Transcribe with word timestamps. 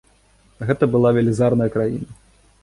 Гэта 0.69 0.83
была 0.95 1.11
велізарная 1.19 1.69
краіна. 1.77 2.19